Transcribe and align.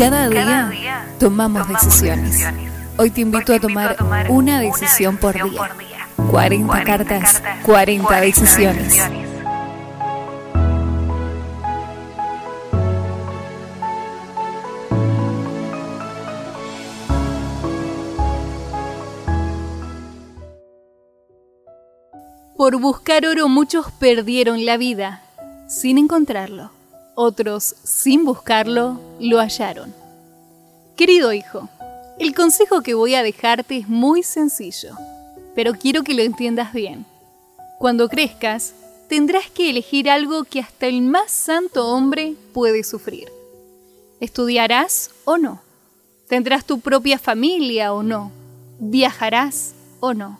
Cada 0.00 0.30
día 0.30 1.04
tomamos 1.18 1.68
decisiones. 1.68 2.42
Hoy 2.96 3.10
te 3.10 3.20
invito 3.20 3.52
a 3.52 3.60
tomar 3.60 3.98
una 4.30 4.58
decisión 4.58 5.18
por 5.18 5.34
día. 5.34 5.76
40 6.30 6.84
cartas, 6.84 7.42
40 7.64 8.20
decisiones. 8.22 8.98
Por 22.56 22.80
buscar 22.80 23.26
oro 23.26 23.48
muchos 23.48 23.92
perdieron 23.92 24.64
la 24.64 24.78
vida 24.78 25.20
sin 25.68 25.98
encontrarlo. 25.98 26.79
Otros, 27.14 27.76
sin 27.82 28.24
buscarlo, 28.24 29.00
lo 29.18 29.38
hallaron. 29.38 29.94
Querido 30.96 31.32
hijo, 31.32 31.68
el 32.18 32.34
consejo 32.34 32.82
que 32.82 32.94
voy 32.94 33.14
a 33.14 33.22
dejarte 33.22 33.78
es 33.78 33.88
muy 33.88 34.22
sencillo, 34.22 34.94
pero 35.54 35.72
quiero 35.72 36.02
que 36.02 36.14
lo 36.14 36.22
entiendas 36.22 36.72
bien. 36.72 37.06
Cuando 37.78 38.08
crezcas, 38.08 38.74
tendrás 39.08 39.50
que 39.50 39.70
elegir 39.70 40.10
algo 40.10 40.44
que 40.44 40.60
hasta 40.60 40.86
el 40.86 41.00
más 41.00 41.30
santo 41.30 41.88
hombre 41.88 42.34
puede 42.52 42.84
sufrir. 42.84 43.32
¿Estudiarás 44.20 45.10
o 45.24 45.38
no? 45.38 45.62
¿Tendrás 46.28 46.64
tu 46.64 46.80
propia 46.80 47.18
familia 47.18 47.92
o 47.92 48.02
no? 48.02 48.30
¿Viajarás 48.78 49.72
o 49.98 50.12
no? 50.12 50.38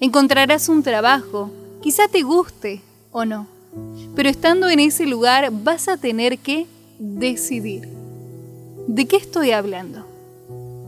Encontrarás 0.00 0.68
un 0.68 0.84
trabajo, 0.84 1.50
quizá 1.82 2.06
te 2.06 2.22
guste 2.22 2.80
o 3.10 3.24
no. 3.24 3.57
Pero 4.14 4.28
estando 4.28 4.68
en 4.68 4.80
ese 4.80 5.06
lugar 5.06 5.50
vas 5.52 5.88
a 5.88 5.96
tener 5.96 6.38
que 6.38 6.66
decidir. 6.98 7.88
¿De 8.86 9.06
qué 9.06 9.16
estoy 9.16 9.52
hablando? 9.52 10.06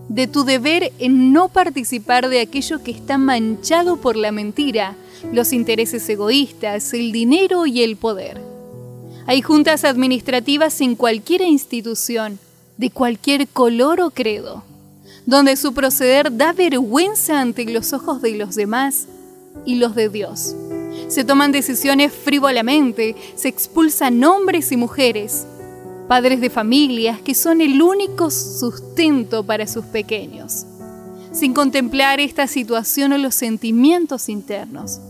De 0.08 0.26
tu 0.26 0.44
deber 0.44 0.92
en 0.98 1.32
no 1.32 1.48
participar 1.48 2.28
de 2.28 2.40
aquello 2.40 2.82
que 2.82 2.90
está 2.90 3.18
manchado 3.18 3.98
por 3.98 4.16
la 4.16 4.32
mentira, 4.32 4.96
los 5.32 5.52
intereses 5.52 6.08
egoístas, 6.08 6.92
el 6.94 7.12
dinero 7.12 7.66
y 7.66 7.82
el 7.82 7.96
poder. 7.96 8.40
Hay 9.26 9.42
juntas 9.42 9.84
administrativas 9.84 10.80
en 10.80 10.96
cualquier 10.96 11.42
institución, 11.42 12.38
de 12.78 12.90
cualquier 12.90 13.46
color 13.46 14.00
o 14.00 14.10
credo 14.10 14.64
donde 15.26 15.56
su 15.56 15.72
proceder 15.72 16.36
da 16.36 16.52
vergüenza 16.52 17.40
ante 17.40 17.64
los 17.64 17.92
ojos 17.92 18.20
de 18.22 18.36
los 18.36 18.54
demás 18.54 19.06
y 19.64 19.76
los 19.76 19.94
de 19.94 20.08
Dios. 20.08 20.56
Se 21.10 21.24
toman 21.24 21.52
decisiones 21.52 22.12
frívolamente, 22.12 23.14
se 23.34 23.48
expulsan 23.48 24.24
hombres 24.24 24.72
y 24.72 24.78
mujeres, 24.78 25.46
padres 26.08 26.40
de 26.40 26.48
familias 26.48 27.20
que 27.20 27.34
son 27.34 27.60
el 27.60 27.82
único 27.82 28.30
sustento 28.30 29.44
para 29.44 29.66
sus 29.66 29.84
pequeños, 29.84 30.64
sin 31.32 31.52
contemplar 31.52 32.18
esta 32.18 32.46
situación 32.46 33.12
o 33.12 33.18
los 33.18 33.34
sentimientos 33.34 34.30
internos. 34.30 35.00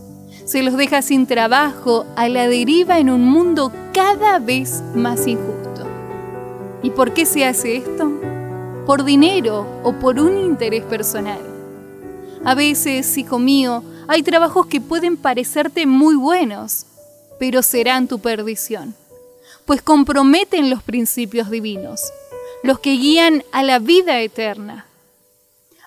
Se 0.43 0.61
los 0.63 0.75
deja 0.75 1.01
sin 1.01 1.25
trabajo, 1.25 2.05
a 2.17 2.27
la 2.27 2.49
deriva 2.49 2.99
en 2.99 3.09
un 3.09 3.23
mundo 3.23 3.71
cada 3.93 4.39
vez 4.39 4.83
más 4.93 5.25
injusto. 5.25 5.87
¿Y 6.83 6.89
por 6.89 7.13
qué 7.13 7.25
se 7.25 7.45
hace 7.45 7.77
esto? 7.77 8.11
por 8.85 9.03
dinero 9.03 9.65
o 9.83 9.93
por 9.93 10.19
un 10.19 10.37
interés 10.37 10.83
personal. 10.83 11.39
A 12.43 12.55
veces, 12.55 13.17
hijo 13.17 13.39
mío, 13.39 13.83
hay 14.07 14.23
trabajos 14.23 14.67
que 14.67 14.81
pueden 14.81 15.17
parecerte 15.17 15.85
muy 15.85 16.15
buenos, 16.15 16.85
pero 17.39 17.61
serán 17.61 18.07
tu 18.07 18.19
perdición, 18.19 18.95
pues 19.65 19.81
comprometen 19.81 20.69
los 20.69 20.83
principios 20.83 21.49
divinos, 21.49 22.01
los 22.63 22.79
que 22.79 22.91
guían 22.91 23.43
a 23.51 23.63
la 23.63 23.79
vida 23.79 24.19
eterna. 24.21 24.85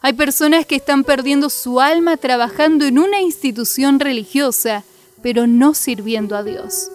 Hay 0.03 0.13
personas 0.13 0.67
que 0.67 0.77
están 0.77 1.05
perdiendo 1.05 1.49
su 1.49 1.81
alma 1.81 2.17
trabajando 2.17 2.85
en 2.85 2.99
una 2.99 3.21
institución 3.21 4.01
religiosa, 4.01 4.85
pero 5.23 5.47
no 5.47 5.73
sirviendo 5.75 6.37
a 6.37 6.43
Dios. 6.43 6.91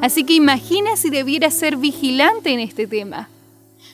Así 0.00 0.24
que 0.24 0.34
imagina 0.34 0.96
si 0.96 1.10
debiera 1.10 1.50
ser 1.50 1.76
vigilante 1.76 2.50
en 2.50 2.60
este 2.60 2.86
tema 2.86 3.28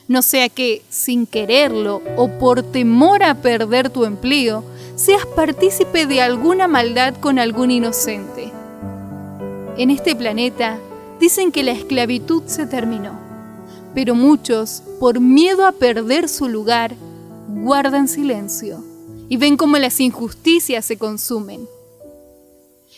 no 0.07 0.21
sea 0.21 0.49
que, 0.49 0.81
sin 0.89 1.25
quererlo 1.25 2.01
o 2.17 2.27
por 2.39 2.61
temor 2.61 3.23
a 3.23 3.35
perder 3.35 3.89
tu 3.89 4.05
empleo, 4.05 4.63
seas 4.95 5.25
partícipe 5.25 6.05
de 6.05 6.21
alguna 6.21 6.67
maldad 6.67 7.15
con 7.15 7.39
algún 7.39 7.71
inocente. 7.71 8.51
En 9.77 9.89
este 9.89 10.15
planeta 10.15 10.77
dicen 11.19 11.51
que 11.51 11.63
la 11.63 11.71
esclavitud 11.71 12.43
se 12.45 12.67
terminó, 12.67 13.19
pero 13.95 14.13
muchos, 14.13 14.83
por 14.99 15.19
miedo 15.19 15.65
a 15.65 15.71
perder 15.71 16.29
su 16.29 16.47
lugar, 16.47 16.95
guardan 17.47 18.07
silencio 18.07 18.83
y 19.29 19.37
ven 19.37 19.57
cómo 19.57 19.77
las 19.77 19.99
injusticias 19.99 20.85
se 20.85 20.97
consumen. 20.97 21.67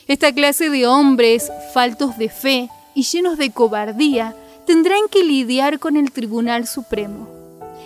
Esta 0.08 0.34
clase 0.34 0.70
de 0.70 0.86
hombres 0.86 1.50
faltos 1.74 2.18
de 2.18 2.30
fe 2.30 2.70
y 2.94 3.04
llenos 3.04 3.38
de 3.38 3.52
cobardía 3.52 4.36
tendrán 4.68 5.08
que 5.10 5.24
lidiar 5.24 5.80
con 5.80 5.96
el 5.96 6.12
Tribunal 6.12 6.68
Supremo, 6.68 7.28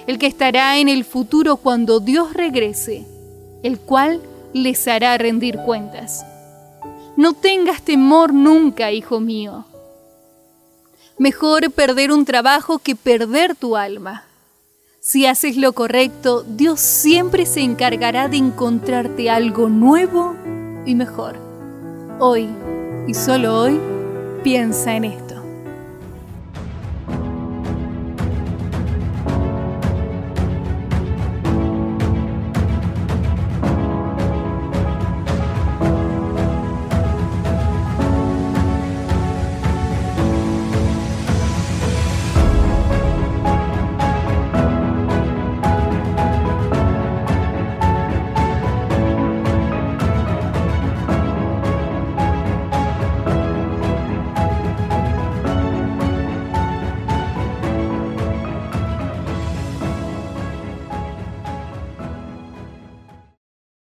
el 0.08 0.18
que 0.18 0.28
estará 0.28 0.80
en 0.80 0.90
el 0.90 1.06
futuro 1.06 1.58
cuando 1.58 2.00
Dios 2.00 2.34
regrese, 2.34 3.06
el 3.64 3.80
cual 3.80 4.22
les 4.53 4.88
hará 4.88 5.18
rendir 5.18 5.58
cuentas. 5.66 6.25
No 7.16 7.34
tengas 7.34 7.81
temor 7.81 8.34
nunca, 8.34 8.92
hijo 8.92 9.20
mío. 9.20 9.66
Mejor 11.18 11.70
perder 11.72 12.12
un 12.12 12.24
trabajo 12.24 12.80
que 12.80 12.96
perder 12.96 13.56
tu 13.56 13.75
alma. 13.75 14.24
Si 15.02 15.25
haces 15.25 15.58
lo 15.58 15.74
correcto, 15.74 16.44
Dios 16.44 16.80
siempre 16.80 17.46
se 17.46 17.62
encargará 17.62 18.28
de 18.28 18.38
encontrarte 18.38 19.30
algo 19.30 19.70
nuevo 19.70 20.36
y 20.86 20.96
mejor. 20.96 21.38
Hoy, 22.20 22.50
y 23.08 23.14
solo 23.14 23.59
hoy, 23.59 23.80
piensa 24.44 24.96
en 24.96 25.06
esto. 25.06 25.38